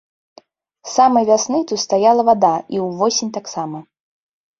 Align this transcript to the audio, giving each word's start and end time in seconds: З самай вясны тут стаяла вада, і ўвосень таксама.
З 0.87 0.93
самай 0.97 1.27
вясны 1.29 1.59
тут 1.71 1.79
стаяла 1.85 2.21
вада, 2.31 2.53
і 2.77 2.81
ўвосень 2.87 3.31
таксама. 3.37 3.83